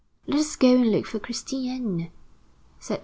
"Let 0.25 0.39
us 0.39 0.55
go 0.55 0.73
and 0.73 0.91
look 0.91 1.05
for 1.05 1.19
Christiane," 1.19 2.09
said 2.79 2.95
Gontran. 2.95 2.99